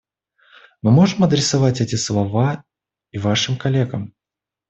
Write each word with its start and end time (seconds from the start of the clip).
Мы 0.81 0.89
может 0.89 1.19
адресовать 1.19 1.79
эти 1.79 1.93
слова 1.93 2.63
и 3.11 3.19
Вашим 3.19 3.55
коллегам. 3.55 4.15